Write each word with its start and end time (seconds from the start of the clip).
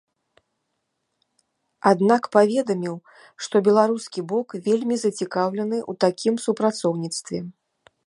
Аднак 1.91 2.23
паведаміў, 2.37 2.95
што 3.45 3.55
беларускі 3.69 4.27
бок 4.35 4.47
вельмі 4.69 4.95
зацікаўлены 5.05 5.77
ў 5.91 6.05
такім 6.07 6.35
супрацоўніцтве. 6.49 7.39